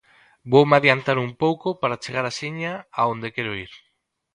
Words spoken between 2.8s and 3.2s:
a